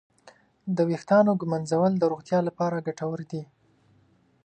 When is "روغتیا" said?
2.11-2.39